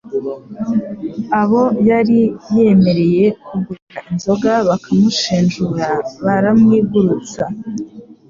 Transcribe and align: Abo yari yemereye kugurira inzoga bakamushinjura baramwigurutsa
Abo 1.41 1.63
yari 1.89 2.19
yemereye 2.55 3.25
kugurira 3.47 3.99
inzoga 4.11 4.51
bakamushinjura 4.69 5.87
baramwigurutsa 6.25 7.43